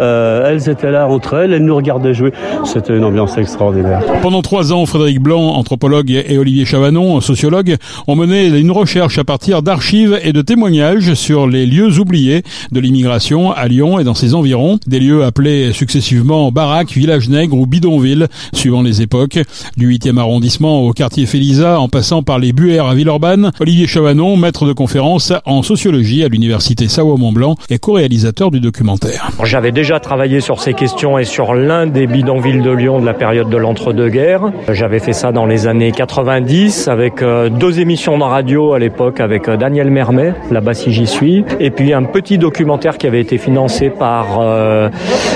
euh, 0.00 0.50
elles 0.50 0.68
étaient 0.68 0.90
là 0.90 1.08
entre 1.08 1.34
elles, 1.34 1.52
elles 1.52 1.64
nous 1.64 1.76
regardaient 1.76 2.14
jouer. 2.14 2.32
C'était 2.64 2.96
une 2.96 3.04
ambiance 3.04 3.36
extraordinaire. 3.38 4.00
Pendant 4.22 4.42
trois 4.42 4.72
ans, 4.72 4.84
Frédéric 4.86 5.20
Blanc, 5.20 5.54
anthropologue, 5.54 6.10
et 6.10 6.38
Olivier 6.38 6.64
Chavanon, 6.64 7.20
sociologue, 7.20 7.76
ont 8.06 8.16
mené 8.16 8.46
une 8.46 8.70
recherche 8.70 9.18
à 9.18 9.24
partir 9.24 9.62
d'archives 9.62 10.18
et 10.22 10.32
de 10.32 10.42
témoignages 10.42 11.14
sur 11.14 11.46
les 11.46 11.66
lieux 11.66 11.98
oubliés 11.98 12.42
de 12.72 12.80
l'immigration 12.80 13.52
à 13.52 13.66
Lyon 13.68 13.98
et 13.98 14.04
dans 14.04 14.14
ses 14.14 14.34
environs, 14.36 14.78
des 14.86 15.00
lieux 15.00 15.24
appelés 15.24 15.72
successivement 15.72 16.50
baraques, 16.52 16.92
villages 16.92 17.28
nègres 17.28 17.58
ou 17.58 17.66
bidonvilles, 17.66 18.26
suivant 18.52 18.82
les 18.82 19.02
époques, 19.02 19.38
du 19.76 19.90
8e 19.90 20.18
arrondissement 20.18 20.82
au 20.82 20.92
quartier 20.92 21.26
Félisa 21.26 21.80
en 21.80 21.88
passant 21.88 22.22
par 22.22 22.38
les 22.38 22.52
Buères 22.52 22.86
à 22.86 22.94
Villeurbanne. 22.94 23.50
Olivier 23.60 23.86
Chavanon, 23.86 24.36
maître 24.36 24.66
de 24.66 24.72
conférence 24.72 25.32
en 25.44 25.62
sociologie 25.62 26.24
à 26.24 26.28
l'université 26.28 26.88
Savoie-Mont-Blanc 26.88 27.56
et 27.70 27.78
co-réalisateur 27.78 28.50
du 28.50 28.60
documentaire. 28.60 29.30
J'avais 29.44 29.72
déjà 29.72 30.00
travaillé 30.00 30.40
sur 30.40 30.60
ces 30.60 30.74
questions 30.74 31.18
et 31.18 31.24
sur 31.24 31.54
l'un 31.54 31.86
des 31.86 32.06
bidonvilles 32.06 32.62
de 32.62 32.70
Lyon 32.70 33.00
de 33.00 33.06
la 33.06 33.14
période 33.14 33.48
de 33.48 33.56
l'entre-deux-guerres. 33.56 34.52
J'avais 34.70 34.98
fait 34.98 35.12
ça 35.12 35.32
dans 35.32 35.46
les 35.46 35.66
années 35.66 35.92
90 35.92 36.88
avec 36.88 37.22
euh, 37.22 37.48
deux 37.48 37.80
émissions 37.80 38.18
de 38.18 38.22
radio 38.22 38.72
à 38.72 38.78
l'époque 38.78 39.20
avec 39.20 39.48
euh, 39.48 39.56
Daniel 39.56 39.90
Mermet, 39.90 40.34
là-bas 40.50 40.74
si 40.74 40.92
j'y 40.92 41.06
suis, 41.06 41.44
et 41.60 41.70
puis 41.70 41.92
un 41.92 42.04
petit 42.04 42.38
documentaire 42.38 42.98
qui 42.98 43.06
avait 43.06 43.20
été 43.20 43.38
financé 43.38 43.90
par 43.90 44.25
euh, 44.40 44.88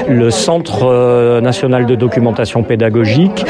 le 0.09 0.31
Centre 0.31 1.41
national 1.41 1.87
de 1.87 1.95
documentation 1.95 2.63
pédagogique 2.63 3.45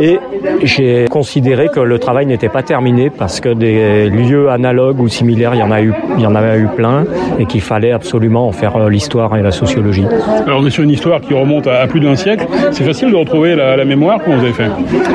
et 0.00 0.18
j'ai 0.62 1.06
considéré 1.06 1.68
que 1.68 1.80
le 1.80 1.98
travail 1.98 2.26
n'était 2.26 2.48
pas 2.48 2.62
terminé 2.62 3.10
parce 3.10 3.40
que 3.40 3.52
des 3.52 4.08
lieux 4.08 4.50
analogues 4.50 5.00
ou 5.00 5.08
similaires, 5.08 5.54
il 5.54 5.60
y 5.60 5.62
en 5.62 5.70
a 5.70 5.82
eu, 5.82 5.92
il 6.16 6.22
y 6.22 6.26
en 6.26 6.34
avait 6.34 6.58
eu 6.58 6.66
plein 6.66 7.04
et 7.38 7.46
qu'il 7.46 7.60
fallait 7.60 7.92
absolument 7.92 8.48
en 8.48 8.52
faire 8.52 8.88
l'histoire 8.88 9.36
et 9.36 9.42
la 9.42 9.52
sociologie. 9.52 10.06
Alors 10.46 10.60
on 10.60 10.66
est 10.66 10.70
sur 10.70 10.84
une 10.84 10.90
histoire 10.90 11.20
qui 11.20 11.34
remonte 11.34 11.66
à, 11.66 11.86
plus 11.86 12.00
d'un 12.00 12.16
siècle. 12.16 12.46
C'est 12.72 12.84
facile 12.84 13.10
de 13.10 13.16
retrouver 13.16 13.54
la, 13.54 13.84
mémoire 13.84 14.20
Comment 14.24 14.36
vous 14.36 14.44
avez 14.44 14.52
fait? 14.52 14.70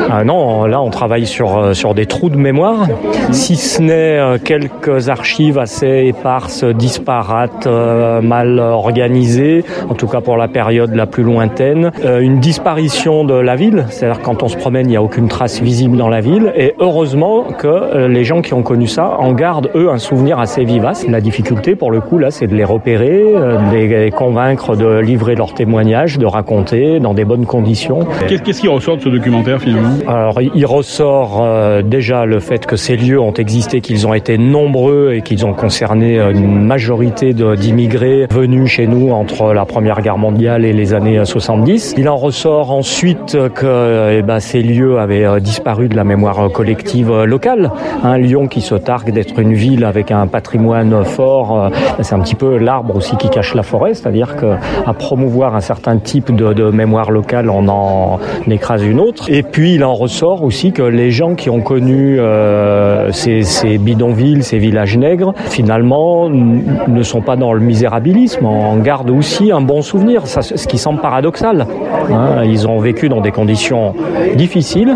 Ah 0.10 0.24
Non, 0.24 0.66
là 0.66 0.82
on 0.82 0.90
travaille 0.90 1.26
sur 1.26 1.76
sur 1.76 1.94
des 1.94 2.06
trous 2.06 2.30
de 2.30 2.38
mémoire. 2.38 2.88
Si 3.32 3.56
ce 3.56 3.82
n'est 3.82 4.20
euh, 4.20 4.38
quelques 4.44 5.10
archives 5.10 5.60
assez 5.60 6.06
éparses, 6.08 6.64
disparates, 6.64 7.68
euh, 7.68 8.22
mal 8.22 8.60
organisées, 8.60 9.64
en 9.90 9.94
tout 9.94 10.08
cas 10.08 10.22
pour 10.22 10.38
la 10.38 10.48
période 10.48 10.94
la 10.94 11.06
plus 11.06 11.24
lointaine. 11.24 11.92
Euh, 12.04 12.20
une 12.20 12.40
disparition 12.40 13.24
de 13.24 13.34
la 13.34 13.56
ville, 13.56 13.86
c'est-à-dire 13.90 14.22
quand 14.22 14.44
on 14.44 14.48
se 14.48 14.58
promène, 14.58 14.88
il 14.88 14.90
n'y 14.90 14.98
a 14.98 15.04
aucune 15.04 15.28
trace 15.28 15.62
visible 15.62 15.98
dans 15.98 16.10
la 16.10 16.22
ville. 16.22 16.54
Et 16.56 16.74
heureusement 16.80 17.44
que 17.44 18.08
les 18.08 18.24
gens 18.24 18.42
qui 18.42 18.54
ont 18.54 18.64
connu 18.64 18.88
ça 18.88 19.18
en 19.20 19.34
gardent, 19.34 19.70
eux, 19.76 19.90
un 19.90 19.98
souvenir 19.98 20.40
assez 20.40 20.64
vivace. 20.64 21.08
La 21.08 21.22
difficulté, 21.22 21.76
pour 21.76 21.92
le 21.92 22.02
coup, 22.02 22.18
là, 22.18 22.32
c'est 22.32 22.48
de 22.48 22.56
les 22.56 22.64
repérer, 22.64 23.24
de 23.24 23.76
les 23.76 24.12
convaincre 24.12 24.76
de 24.76 25.00
livrer 25.00 25.36
leurs 25.36 25.54
témoignages, 25.54 26.18
de 26.18 26.26
raconter 26.26 27.00
dans 27.00 27.14
des 27.14 27.26
bonnes 27.26 27.46
conditions. 27.46 28.00
Qu'est-ce 28.28 28.62
qui 28.62 28.68
ressort 28.68 28.98
de 28.98 29.02
ce 29.02 29.10
documentaire, 29.10 29.60
finalement? 29.62 29.96
Alors, 30.08 30.40
il 30.42 30.66
ressort 30.66 31.44
déjà 31.84 32.26
le 32.26 32.40
fait 32.40 32.66
que 32.66 32.76
ces 32.76 32.96
lieux 32.96 33.20
ont 33.20 33.34
existé, 33.34 33.82
qu'ils 33.82 34.08
ont 34.08 34.14
été 34.14 34.38
nombreux 34.38 35.14
et 35.14 35.22
qu'ils 35.22 35.46
ont 35.46 35.54
concerné 35.54 36.20
une 36.20 36.66
majorité 36.66 37.34
d'immigrés 37.34 38.28
venus 38.30 38.70
chez 38.70 38.88
nous 38.88 39.12
entre 39.12 39.54
la 39.58 39.66
Première 39.66 40.02
Guerre 40.02 40.20
mondiale 40.20 40.66
et 40.66 40.74
les 40.74 40.94
années 40.94 41.26
70. 41.26 41.96
Il 41.98 42.08
en 42.10 42.16
ressort 42.16 42.72
ensuite 42.72 43.36
que 43.56 44.20
eh 44.20 44.22
ben, 44.22 44.40
ces 44.40 44.62
lieux 44.62 45.00
avaient 45.00 45.42
disparu 45.42 45.90
de 45.90 45.96
la 45.96 46.04
mémoire 46.04 46.52
collective 46.52 47.24
locale. 47.24 47.72
Un 48.04 48.20
Lyon 48.20 48.48
qui 48.48 48.62
se 48.62 48.76
targue 48.76 49.12
d'être 49.12 49.40
une 49.40 49.54
ville 49.54 49.84
avec 49.84 50.12
un 50.12 50.28
patrimoine 50.28 51.04
fort, 51.06 51.72
c'est 52.02 52.14
un 52.14 52.20
petit 52.20 52.36
peu 52.36 52.58
l'arbre 52.58 52.96
aussi 52.96 53.18
qui 53.18 53.30
cache 53.30 53.56
la 53.56 53.64
forêt, 53.64 53.96
c'est-à-dire 53.96 54.36
qu'à 54.36 54.94
promouvoir 54.94 55.56
un 55.56 55.62
certain 55.62 55.98
type 55.98 56.36
de, 56.36 56.70
mémoire 56.70 57.10
locale, 57.10 57.50
on 57.50 57.68
en 57.68 58.20
écrase 58.48 58.84
une 58.84 59.00
autre. 59.00 59.26
Et 59.28 59.42
puis 59.42 59.74
il 59.74 59.84
en 59.84 59.96
ressort 59.96 60.44
aussi 60.44 60.72
que 60.72 60.84
les 60.84 61.10
gens 61.10 61.34
qui 61.34 61.50
ont 61.50 61.62
connu 61.62 62.20
euh, 62.20 63.12
ces, 63.12 63.78
bidonvilles, 63.80 64.44
ces 64.44 64.60
villages 64.60 64.98
nègres, 64.98 65.34
finalement 65.50 66.30
ne 66.30 67.02
sont 67.02 67.22
pas 67.22 67.36
dans 67.38 67.54
le 67.54 67.60
misérabilisme, 67.60 68.46
en 68.46 68.78
gardent 68.78 69.10
aussi 69.10 69.37
un 69.52 69.62
bon 69.62 69.82
souvenir, 69.82 70.28
ce 70.28 70.68
qui 70.68 70.78
semble 70.78 71.00
paradoxal. 71.00 71.66
Hein. 72.12 72.44
Ils 72.44 72.68
ont 72.68 72.80
vécu 72.80 73.08
dans 73.10 73.22
des 73.22 73.32
conditions 73.32 73.94
difficiles, 74.36 74.96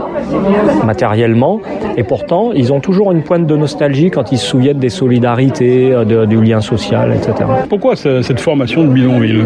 matériellement, 0.86 1.62
et 1.98 2.04
pourtant 2.04 2.52
ils 2.54 2.74
ont 2.74 2.80
toujours 2.80 3.12
une 3.12 3.22
pointe 3.22 3.46
de 3.46 3.56
nostalgie 3.56 4.10
quand 4.10 4.32
ils 4.32 4.38
se 4.38 4.48
souviennent 4.48 4.80
des 4.80 4.90
solidarités, 4.90 5.92
de, 5.92 6.26
du 6.26 6.42
lien 6.42 6.62
social, 6.62 7.14
etc. 7.14 7.34
Pourquoi 7.70 7.96
cette 7.96 8.40
formation 8.40 8.84
de 8.84 8.90
bidonville? 8.90 9.46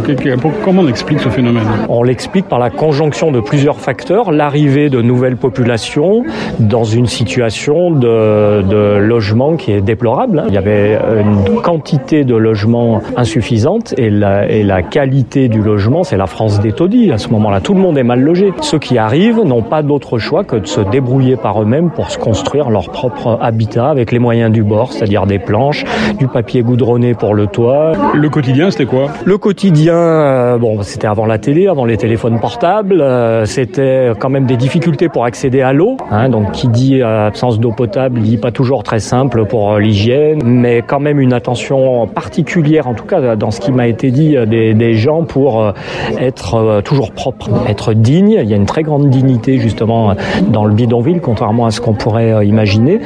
Comment 0.63 0.83
on 0.83 0.87
explique 0.87 1.19
ce 1.19 1.29
phénomène? 1.29 1.67
On 1.89 2.03
l'explique 2.03 2.47
par 2.47 2.59
la 2.59 2.69
conjonction 2.69 3.31
de 3.31 3.39
plusieurs 3.39 3.79
facteurs, 3.79 4.31
l'arrivée 4.31 4.89
de 4.89 5.01
nouvelles 5.01 5.37
populations 5.37 6.23
dans 6.59 6.83
une 6.83 7.07
situation 7.07 7.91
de, 7.91 8.61
de 8.61 8.97
logement 8.97 9.55
qui 9.55 9.71
est 9.71 9.81
déplorable. 9.81 10.43
Il 10.47 10.53
y 10.53 10.57
avait 10.57 10.97
une 11.19 11.61
quantité 11.61 12.23
de 12.23 12.35
logements 12.35 13.01
insuffisante 13.17 13.93
et 13.97 14.09
la, 14.09 14.49
et 14.49 14.63
la 14.63 14.81
qualité 14.89 15.49
du 15.49 15.61
logement, 15.61 16.03
c'est 16.03 16.17
la 16.17 16.27
France 16.27 16.59
des 16.59 16.71
taudis. 16.71 17.11
À 17.11 17.17
ce 17.17 17.29
moment-là, 17.29 17.59
tout 17.59 17.73
le 17.73 17.81
monde 17.81 17.97
est 17.97 18.03
mal 18.03 18.21
logé. 18.21 18.53
Ceux 18.61 18.79
qui 18.79 18.97
arrivent 18.97 19.41
n'ont 19.43 19.61
pas 19.61 19.83
d'autre 19.83 20.17
choix 20.17 20.43
que 20.43 20.55
de 20.55 20.67
se 20.67 20.81
débrouiller 20.81 21.35
par 21.35 21.61
eux-mêmes 21.61 21.89
pour 21.89 22.11
se 22.11 22.17
construire 22.17 22.69
leur 22.69 22.89
propre 22.89 23.37
habitat 23.41 23.89
avec 23.89 24.11
les 24.11 24.19
moyens 24.19 24.51
du 24.51 24.63
bord, 24.63 24.93
c'est-à-dire 24.93 25.25
des 25.25 25.39
planches, 25.39 25.83
du 26.17 26.27
papier 26.27 26.61
goudronné 26.61 27.13
pour 27.13 27.33
le 27.33 27.47
toit. 27.47 27.93
Le 28.13 28.29
quotidien, 28.29 28.71
c'était 28.71 28.85
quoi? 28.85 29.07
Le 29.23 29.37
quotidien, 29.37 29.95
euh, 29.95 30.57
bon, 30.57 30.81
c'était 30.81 31.07
avant 31.07 31.25
la 31.25 31.37
télé, 31.37 31.67
avant 31.67 31.85
les 31.85 31.97
téléphones 31.97 32.39
portables. 32.39 33.01
Euh, 33.01 33.45
c'était 33.45 34.11
quand 34.19 34.29
même 34.29 34.45
des 34.45 34.57
difficultés 34.57 35.09
pour 35.09 35.25
accéder 35.25 35.61
à 35.61 35.73
l'eau. 35.73 35.97
Hein, 36.11 36.29
donc, 36.29 36.51
qui 36.51 36.67
dit 36.67 37.01
euh, 37.01 37.27
absence 37.27 37.59
d'eau 37.59 37.71
potable, 37.71 38.19
dit 38.19 38.37
pas 38.37 38.51
toujours 38.51 38.83
très 38.83 38.99
simple 38.99 39.45
pour 39.45 39.77
l'hygiène, 39.77 40.41
mais 40.45 40.83
quand 40.85 40.99
même 40.99 41.19
une 41.19 41.33
attention 41.33 42.07
particulière, 42.07 42.87
en 42.87 42.93
tout 42.93 43.05
cas 43.05 43.35
dans 43.35 43.51
ce 43.51 43.59
qui 43.59 43.71
m'a 43.71 43.87
été 43.87 44.11
dit 44.11 44.35
des, 44.47 44.73
des 44.75 44.95
gens 44.95 45.23
pour 45.23 45.73
être 46.19 46.81
toujours 46.83 47.11
propre, 47.11 47.49
être 47.67 47.93
digne. 47.93 48.39
Il 48.41 48.49
y 48.49 48.53
a 48.53 48.57
une 48.57 48.65
très 48.65 48.83
grande 48.83 49.09
dignité 49.09 49.57
justement 49.59 50.13
dans 50.47 50.65
le 50.65 50.73
bidonville, 50.73 51.21
contrairement 51.21 51.65
à 51.65 51.71
ce 51.71 51.81
qu'on 51.81 51.93
pourrait 51.93 52.45
imaginer. 52.45 52.99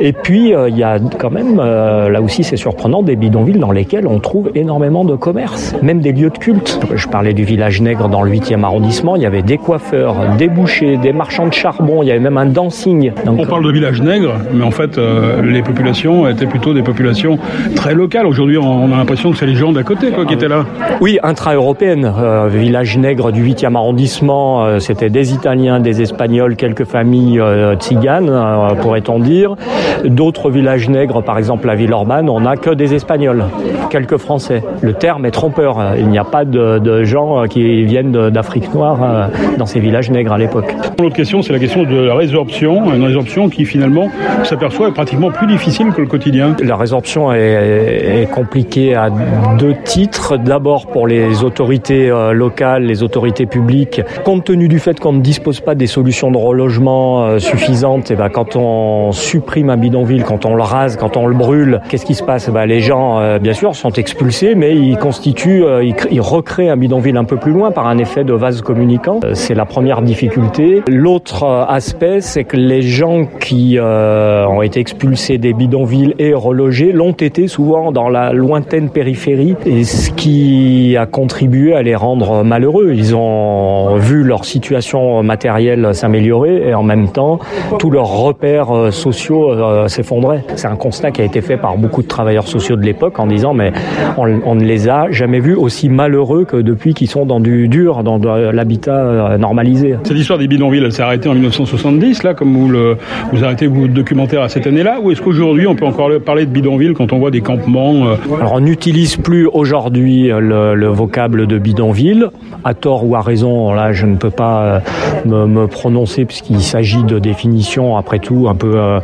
Et 0.00 0.12
puis, 0.12 0.52
il 0.68 0.76
y 0.76 0.82
a 0.82 0.98
quand 1.18 1.30
même, 1.30 1.56
là 1.56 2.20
aussi 2.20 2.44
c'est 2.44 2.56
surprenant, 2.56 3.02
des 3.02 3.16
bidonvilles 3.16 3.58
dans 3.58 3.72
lesquels 3.72 4.06
on 4.06 4.20
trouve 4.20 4.50
énormément 4.54 5.04
de 5.04 5.16
commerce, 5.16 5.74
même 5.82 6.00
des 6.00 6.12
lieux 6.12 6.30
de 6.30 6.38
culte. 6.38 6.80
Je 6.94 7.06
parlais 7.08 7.34
du 7.34 7.44
village 7.44 7.80
nègre 7.80 8.08
dans 8.08 8.22
le 8.22 8.30
8e 8.30 8.62
arrondissement, 8.64 9.16
il 9.16 9.22
y 9.22 9.26
avait 9.26 9.42
des 9.42 9.58
coiffeurs, 9.58 10.36
des 10.36 10.48
bouchers, 10.48 10.96
des 10.96 11.12
marchands 11.12 11.46
de 11.46 11.52
charbon, 11.52 12.02
il 12.02 12.08
y 12.08 12.10
avait 12.10 12.20
même 12.20 12.36
un 12.36 12.46
dancing. 12.46 13.12
Donc, 13.24 13.38
on 13.40 13.46
parle 13.46 13.64
de 13.64 13.72
village 13.72 14.00
nègre, 14.02 14.34
mais 14.52 14.64
en 14.64 14.70
fait, 14.70 14.98
euh, 14.98 15.42
les 15.42 15.62
populations 15.62 16.28
étaient 16.28 16.46
plutôt 16.46 16.74
des 16.74 16.82
populations 16.82 17.38
très 17.74 17.94
locales. 17.94 18.26
Aujourd'hui, 18.26 18.58
on 18.58 18.92
a 18.92 18.96
l'impression 18.96 19.30
que 19.30 19.38
c'est 19.38 19.46
les 19.46 19.54
gens 19.54 19.72
d'à 19.72 19.82
côté 19.82 20.10
quoi, 20.10 20.24
qui 20.24 20.34
étaient 20.34 20.48
là. 20.48 20.64
Oui, 21.00 21.07
intra-européenne. 21.22 22.12
Euh, 22.18 22.48
village 22.48 22.98
nègre 22.98 23.32
du 23.32 23.42
8e 23.42 23.74
arrondissement, 23.74 24.64
euh, 24.64 24.78
c'était 24.78 25.10
des 25.10 25.32
Italiens, 25.32 25.80
des 25.80 26.02
Espagnols, 26.02 26.56
quelques 26.56 26.84
familles 26.84 27.40
euh, 27.40 27.76
tziganes, 27.76 28.28
euh, 28.28 28.74
pourrait-on 28.74 29.18
dire. 29.18 29.56
D'autres 30.04 30.50
villages 30.50 30.88
nègres, 30.88 31.22
par 31.22 31.38
exemple 31.38 31.66
la 31.66 31.74
ville 31.74 31.90
urbaine, 31.90 32.28
on 32.28 32.40
n'a 32.40 32.56
que 32.56 32.70
des 32.70 32.94
Espagnols, 32.94 33.44
quelques 33.90 34.18
Français. 34.18 34.62
Le 34.82 34.92
terme 34.92 35.24
est 35.24 35.30
trompeur. 35.30 35.78
Il 35.98 36.08
n'y 36.08 36.18
a 36.18 36.24
pas 36.24 36.44
de, 36.44 36.78
de 36.78 37.04
gens 37.04 37.44
qui 37.48 37.84
viennent 37.84 38.30
d'Afrique 38.30 38.72
noire 38.74 38.98
euh, 39.02 39.26
dans 39.56 39.66
ces 39.66 39.80
villages 39.80 40.10
nègres 40.10 40.32
à 40.32 40.38
l'époque. 40.38 40.74
L'autre 40.98 41.16
question, 41.16 41.42
c'est 41.42 41.52
la 41.52 41.58
question 41.58 41.84
de 41.84 41.96
la 41.96 42.14
résorption, 42.14 42.92
une 42.92 43.04
résorption 43.04 43.48
qui 43.48 43.64
finalement 43.64 44.10
s'aperçoit 44.44 44.92
pratiquement 44.92 45.30
plus 45.30 45.46
difficile 45.46 45.92
que 45.92 46.00
le 46.00 46.06
quotidien. 46.06 46.56
La 46.62 46.76
résorption 46.76 47.32
est, 47.32 48.22
est 48.22 48.30
compliquée 48.30 48.94
à 48.94 49.10
deux 49.58 49.74
titres. 49.84 50.36
D'abord 50.36 50.86
pour 50.98 51.06
les 51.06 51.44
autorités 51.44 52.10
euh, 52.10 52.32
locales, 52.32 52.82
les 52.82 53.04
autorités 53.04 53.46
publiques, 53.46 54.00
compte 54.24 54.42
tenu 54.42 54.66
du 54.66 54.80
fait 54.80 54.98
qu'on 54.98 55.12
ne 55.12 55.20
dispose 55.20 55.60
pas 55.60 55.76
des 55.76 55.86
solutions 55.86 56.32
de 56.32 56.36
relogement 56.36 57.22
euh, 57.22 57.38
suffisantes, 57.38 58.10
et 58.10 58.16
ben 58.16 58.28
quand 58.28 58.56
on 58.56 59.12
supprime 59.12 59.70
un 59.70 59.76
bidonville, 59.76 60.24
quand 60.24 60.44
on 60.44 60.56
le 60.56 60.62
rase, 60.64 60.96
quand 60.96 61.16
on 61.16 61.28
le 61.28 61.36
brûle, 61.36 61.82
qu'est-ce 61.88 62.04
qui 62.04 62.16
se 62.16 62.24
passe? 62.24 62.50
Ben 62.50 62.66
Les 62.66 62.80
gens, 62.80 63.20
euh, 63.20 63.38
bien 63.38 63.52
sûr, 63.52 63.76
sont 63.76 63.92
expulsés, 63.92 64.56
mais 64.56 64.74
ils 64.74 64.98
constituent, 64.98 65.62
ils, 66.10 66.20
recréent 66.20 66.72
un 66.72 66.76
bidonville 66.76 67.16
un 67.16 67.22
peu 67.22 67.36
plus 67.36 67.52
loin 67.52 67.70
par 67.70 67.86
un 67.86 67.98
effet 67.98 68.24
de 68.24 68.32
vase 68.32 68.60
communicant. 68.60 69.20
C'est 69.34 69.54
la 69.54 69.66
première 69.66 70.02
difficulté. 70.02 70.82
L'autre 70.88 71.44
aspect, 71.68 72.20
c'est 72.22 72.42
que 72.42 72.56
les 72.56 72.82
gens 72.82 73.24
qui 73.38 73.78
ont 73.80 74.62
été 74.62 74.80
expulsés 74.80 75.38
des 75.38 75.52
bidonvilles 75.52 76.16
et 76.18 76.34
relogés 76.34 76.90
l'ont 76.90 77.12
été 77.12 77.46
souvent 77.46 77.92
dans 77.92 78.08
la 78.08 78.32
lointaine 78.32 78.90
périphérie, 78.90 79.54
et 79.64 79.84
ce 79.84 80.10
qui 80.10 80.87
a 80.96 81.06
contribué 81.06 81.74
à 81.74 81.82
les 81.82 81.94
rendre 81.94 82.42
malheureux. 82.44 82.92
Ils 82.94 83.14
ont 83.14 83.96
vu 83.96 84.22
leur 84.22 84.44
situation 84.44 85.22
matérielle 85.22 85.94
s'améliorer 85.94 86.68
et 86.68 86.74
en 86.74 86.82
même 86.82 87.08
temps, 87.08 87.38
tous 87.78 87.90
leurs 87.90 88.08
repères 88.08 88.74
euh, 88.74 88.90
sociaux 88.90 89.50
euh, 89.50 89.88
s'effondraient. 89.88 90.44
C'est 90.56 90.68
un 90.68 90.76
constat 90.76 91.10
qui 91.10 91.20
a 91.20 91.24
été 91.24 91.40
fait 91.40 91.56
par 91.56 91.76
beaucoup 91.76 92.02
de 92.02 92.08
travailleurs 92.08 92.48
sociaux 92.48 92.76
de 92.76 92.82
l'époque 92.82 93.18
en 93.18 93.26
disant 93.26 93.54
mais 93.54 93.72
on, 94.16 94.40
on 94.44 94.54
ne 94.54 94.64
les 94.64 94.88
a 94.88 95.10
jamais 95.10 95.40
vus 95.40 95.54
aussi 95.54 95.88
malheureux 95.88 96.44
que 96.44 96.56
depuis 96.56 96.94
qu'ils 96.94 97.08
sont 97.08 97.26
dans 97.26 97.40
du 97.40 97.68
dur, 97.68 98.02
dans 98.02 98.18
de 98.18 98.28
l'habitat 98.28 98.96
euh, 98.96 99.38
normalisé. 99.38 99.96
Cette 100.04 100.16
histoire 100.16 100.38
des 100.38 100.48
bidonvilles, 100.48 100.84
elle 100.84 100.92
s'est 100.92 101.02
arrêtée 101.02 101.28
en 101.28 101.34
1970, 101.34 102.22
là, 102.22 102.34
comme 102.34 102.56
vous, 102.56 102.68
le, 102.68 102.96
vous 103.32 103.44
arrêtez 103.44 103.66
votre 103.66 103.92
documentaire 103.92 104.42
à 104.42 104.48
cette 104.48 104.66
année-là, 104.66 104.98
ou 105.02 105.10
est-ce 105.10 105.22
qu'aujourd'hui 105.22 105.66
on 105.66 105.74
peut 105.74 105.86
encore 105.86 106.10
parler 106.24 106.46
de 106.46 106.50
bidonville 106.50 106.94
quand 106.94 107.12
on 107.12 107.18
voit 107.18 107.30
des 107.30 107.40
campements 107.40 108.06
euh... 108.06 108.14
Alors 108.40 108.54
on 108.54 108.60
n'utilise 108.60 109.16
plus 109.16 109.46
aujourd'hui 109.46 110.28
le, 110.28 110.77
le 110.78 110.88
vocable 110.88 111.46
de 111.46 111.58
bidonville, 111.58 112.30
à 112.64 112.74
tort 112.74 113.04
ou 113.04 113.16
à 113.16 113.20
raison, 113.20 113.72
là 113.72 113.92
je 113.92 114.06
ne 114.06 114.16
peux 114.16 114.30
pas 114.30 114.80
euh, 115.26 115.46
me, 115.46 115.66
prononcer 115.66 116.24
puisqu'il 116.24 116.60
s'agit 116.60 117.02
de 117.02 117.18
définitions, 117.18 117.96
après 117.96 118.20
tout, 118.20 118.46
un 118.48 118.54
peu, 118.54 118.72
euh, 118.74 119.00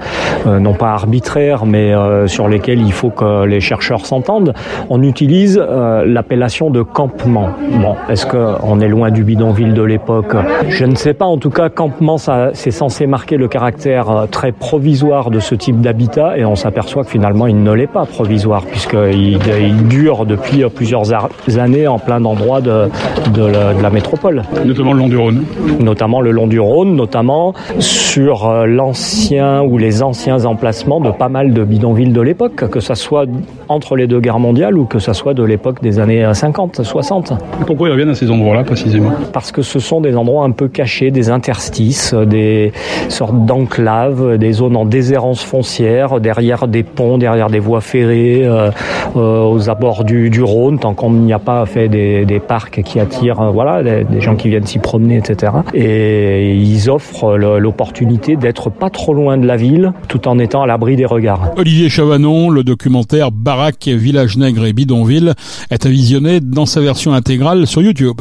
euh, 0.47 0.61
non 0.61 0.75
pas 0.75 0.90
arbitraires, 0.93 1.66
mais 1.66 1.93
sur 2.26 2.49
lesquelles 2.49 2.81
il 2.81 2.93
faut 2.93 3.11
que 3.11 3.45
les 3.45 3.61
chercheurs 3.61 4.07
s'entendent. 4.07 4.54
On 4.88 5.02
utilise 5.02 5.59
l'appellation 5.59 6.71
de 6.71 6.83
campement. 6.83 7.50
Bon, 7.81 7.97
est-ce 8.09 8.26
qu'on 8.26 8.81
est 8.81 8.88
loin 8.88 9.11
du 9.11 9.25
bidonville 9.25 9.75
de 9.75 9.83
l'époque? 9.83 10.35
Je 10.69 10.85
ne 10.85 10.95
sais 10.95 11.14
pas. 11.14 11.25
En 11.25 11.38
tout 11.38 11.50
cas, 11.50 11.69
campement, 11.69 12.19
ça, 12.19 12.50
c'est 12.52 12.71
censé 12.71 13.07
marquer 13.07 13.37
le 13.37 13.49
caractère 13.49 14.26
très 14.31 14.52
provisoire 14.52 15.31
de 15.31 15.40
ce 15.40 15.54
type 15.54 15.81
d'habitat, 15.81 16.38
et 16.38 16.45
on 16.45 16.54
s'aperçoit 16.54 17.04
que 17.04 17.11
finalement, 17.11 17.47
il 17.47 17.62
ne 17.62 17.73
l'est 17.73 17.87
pas 17.87 18.07
provisoire, 18.07 18.64
puisqu'il 18.64 19.38
il 19.61 19.88
dure 19.88 20.26
depuis 20.26 20.64
plusieurs 20.75 21.12
années 21.12 21.63
en 21.87 21.99
plein 21.99 22.21
d'endroits 22.21 22.61
de, 22.61 22.88
de, 23.33 23.44
la, 23.44 23.75
de 23.75 23.83
la 23.83 23.90
métropole. 23.90 24.42
Notamment 24.64 24.92
le 24.92 24.99
long 24.99 25.09
du 25.09 25.16
Rhône. 25.16 25.44
Notamment 25.80 26.21
le 26.21 26.30
long 26.30 26.47
du 26.47 26.61
Rhône, 26.61 26.94
notamment 26.94 27.54
sur 27.78 28.47
euh, 28.47 28.66
l'ancien 28.66 29.62
ou 29.62 29.78
les 29.78 30.02
anciens 30.02 30.44
emplacements 30.44 31.00
de 31.00 31.11
pas 31.11 31.28
mal 31.28 31.52
de 31.52 31.64
bidonvilles 31.64 32.12
de 32.12 32.21
l'époque, 32.21 32.68
que 32.71 32.80
ça 32.80 32.94
soit 32.94 33.26
entre 33.68 33.97
les 33.97 34.06
deux 34.06 34.21
guerres 34.21 34.38
mondiales 34.38 34.76
ou 34.76 34.85
que 34.85 34.99
ça 34.99 35.14
soit 35.14 35.35
de 35.35 35.42
l'époque 35.42 35.83
des 35.83 35.99
années 35.99 36.28
50, 36.33 36.83
60. 36.83 37.33
Pourquoi 37.66 37.88
ils 37.88 37.92
reviennent 37.92 38.11
à 38.11 38.14
ces 38.14 38.30
endroits-là 38.30 38.64
précisément? 38.64 39.12
Parce 39.33 39.52
que 39.52 39.62
ce 39.62 39.78
sont 39.78 40.00
des 40.00 40.16
endroits 40.16 40.44
un 40.44 40.50
peu 40.50 40.68
cachés, 40.68 41.11
des 41.11 41.30
interstices, 41.30 42.14
des 42.14 42.73
sortes 43.09 43.44
d'enclaves, 43.47 44.38
des 44.38 44.52
zones 44.52 44.76
en 44.76 44.85
déshérence 44.85 45.42
foncière, 45.42 46.21
derrière 46.21 46.68
des 46.68 46.83
ponts, 46.83 47.18
derrière 47.18 47.50
des 47.50 47.59
voies 47.59 47.80
ferrées, 47.80 48.42
euh, 48.44 48.71
euh, 49.16 49.42
aux 49.44 49.71
abords 49.71 50.04
du, 50.04 50.30
du 50.30 50.42
Rhône, 50.42 50.78
tant 50.78 50.94
qu'on 50.94 51.11
n'y 51.11 51.33
a 51.33 51.38
pas 51.44 51.64
fait 51.66 51.88
des, 51.88 52.40
parcs 52.46 52.82
qui 52.82 52.98
attirent 53.00 53.40
euh, 53.40 53.50
voilà, 53.50 53.82
des, 53.82 54.04
des 54.04 54.20
gens 54.20 54.36
qui 54.36 54.48
viennent 54.48 54.66
s'y 54.66 54.78
promener, 54.78 55.16
etc. 55.18 55.52
Et 55.72 56.54
ils 56.54 56.90
offrent 56.90 57.36
l'opportunité 57.36 58.36
d'être 58.36 58.70
pas 58.70 58.90
trop 58.90 59.14
loin 59.14 59.38
de 59.38 59.46
la 59.46 59.56
ville, 59.56 59.92
tout 60.08 60.26
en 60.28 60.38
étant 60.38 60.62
à 60.62 60.66
l'abri 60.66 60.96
des 60.96 61.06
regards. 61.06 61.52
Olivier 61.56 61.88
Chavanon, 61.88 62.50
le 62.50 62.64
documentaire 62.64 63.30
Baraque, 63.30 63.88
Village 63.88 64.36
Nègre 64.36 64.66
et 64.66 64.72
Bidonville 64.72 65.34
est 65.70 65.86
à 65.86 65.88
visionner 65.88 66.40
dans 66.40 66.66
sa 66.66 66.80
version 66.80 67.12
intégrale 67.12 67.66
sur 67.66 67.82
YouTube. 67.82 68.20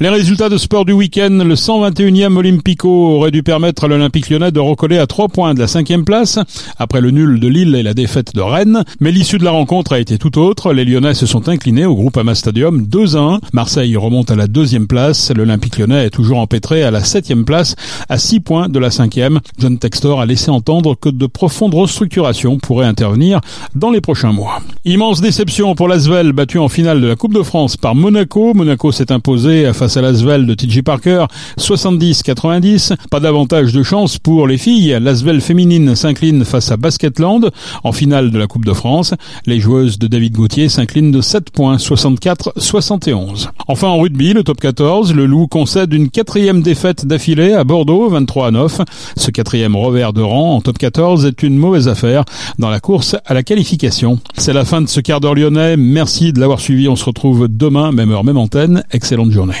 Les 0.00 0.08
résultats 0.10 0.48
de 0.48 0.58
sport 0.58 0.84
du 0.84 0.92
week-end, 0.92 1.42
le 1.44 1.56
121e 1.56 2.36
Olympico 2.36 2.88
aurait 2.88 3.32
dû 3.32 3.42
permettre 3.42 3.82
à 3.82 3.88
l'Olympique 3.88 4.30
lyonnais 4.30 4.52
de 4.52 4.60
recoller 4.60 4.96
à 4.96 5.08
3 5.08 5.26
points 5.26 5.54
de 5.54 5.58
la 5.58 5.66
cinquième 5.66 6.04
place, 6.04 6.38
après 6.78 7.00
le 7.00 7.10
nul 7.10 7.40
de 7.40 7.48
Lille 7.48 7.74
et 7.74 7.82
la 7.82 7.94
défaite 7.94 8.32
de 8.32 8.40
Rennes. 8.40 8.84
Mais 9.00 9.10
l'issue 9.10 9.38
de 9.38 9.44
la 9.44 9.50
rencontre 9.50 9.94
a 9.94 9.98
été 9.98 10.16
tout 10.16 10.38
autre. 10.38 10.72
Les 10.72 10.84
Lyonnais 10.84 11.14
se 11.14 11.26
sont 11.26 11.48
inclinés 11.48 11.84
au 11.84 11.96
groupe 11.96 12.16
Ama 12.16 12.36
Stadium 12.36 12.82
2-1. 12.82 13.40
Marseille 13.52 13.96
remonte 13.96 14.30
à 14.30 14.36
la 14.36 14.46
deuxième 14.46 14.86
place. 14.86 15.32
L'Olympique 15.34 15.78
lyonnais 15.78 16.06
est 16.06 16.10
toujours 16.10 16.38
empêtré 16.38 16.84
à 16.84 16.92
la 16.92 17.02
septième 17.02 17.44
place, 17.44 17.74
à 18.08 18.18
6 18.18 18.38
points 18.38 18.68
de 18.68 18.78
la 18.78 18.92
cinquième. 18.92 19.40
John 19.58 19.80
Textor 19.80 20.20
a 20.20 20.26
laissé 20.26 20.52
entendre 20.52 20.94
que 20.94 21.08
de 21.08 21.26
profondes 21.26 21.74
restructurations 21.74 22.58
pourraient 22.58 22.86
intervenir 22.86 23.40
dans 23.74 23.90
les 23.90 24.00
prochains 24.00 24.32
mois. 24.32 24.60
Immense 24.84 25.20
déception 25.20 25.74
pour 25.74 25.88
l'Asvel, 25.88 26.30
battu 26.30 26.58
en 26.58 26.68
finale 26.68 27.00
de 27.00 27.08
la 27.08 27.16
Coupe 27.16 27.34
de 27.34 27.42
France 27.42 27.76
par 27.76 27.96
Monaco. 27.96 28.54
Monaco 28.54 28.92
s'est 28.92 29.10
imposé 29.10 29.66
face 29.88 29.96
à 29.96 30.02
l'Asvel 30.02 30.44
de 30.44 30.52
TJ 30.52 30.82
Parker 30.82 31.24
70-90. 31.58 32.92
Pas 33.10 33.20
davantage 33.20 33.72
de 33.72 33.82
chance 33.82 34.18
pour 34.18 34.46
les 34.46 34.58
filles. 34.58 34.98
L'Asvel 35.00 35.40
féminine 35.40 35.96
s'incline 35.96 36.44
face 36.44 36.70
à 36.70 36.76
Basketland 36.76 37.50
en 37.84 37.92
finale 37.92 38.30
de 38.30 38.38
la 38.38 38.46
Coupe 38.46 38.66
de 38.66 38.74
France. 38.74 39.14
Les 39.46 39.60
joueuses 39.60 39.98
de 39.98 40.06
David 40.06 40.34
Gauthier 40.34 40.68
s'inclinent 40.68 41.10
de 41.10 41.22
7 41.22 41.48
points 41.48 41.76
64-71. 41.76 43.48
Enfin 43.66 43.88
en 43.88 43.98
rugby, 43.98 44.34
le 44.34 44.44
top 44.44 44.60
14, 44.60 45.14
le 45.14 45.24
Loup 45.24 45.46
concède 45.46 45.94
une 45.94 46.10
quatrième 46.10 46.60
défaite 46.60 47.06
d'affilée 47.06 47.54
à 47.54 47.64
Bordeaux 47.64 48.10
23 48.10 48.48
à 48.48 48.50
9. 48.50 48.80
Ce 49.16 49.30
quatrième 49.30 49.74
revers 49.74 50.12
de 50.12 50.20
rang 50.20 50.56
en 50.56 50.60
top 50.60 50.76
14 50.76 51.24
est 51.24 51.42
une 51.42 51.56
mauvaise 51.56 51.88
affaire 51.88 52.26
dans 52.58 52.68
la 52.68 52.80
course 52.80 53.16
à 53.24 53.32
la 53.32 53.42
qualification. 53.42 54.20
C'est 54.36 54.52
la 54.52 54.66
fin 54.66 54.82
de 54.82 54.86
ce 54.86 55.00
quart 55.00 55.20
d'heure 55.20 55.34
lyonnais. 55.34 55.78
Merci 55.78 56.34
de 56.34 56.40
l'avoir 56.40 56.60
suivi. 56.60 56.88
On 56.90 56.96
se 56.96 57.06
retrouve 57.06 57.48
demain, 57.48 57.90
même 57.90 58.10
heure, 58.10 58.24
même 58.24 58.36
antenne. 58.36 58.84
Excellente 58.92 59.30
journée. 59.30 59.54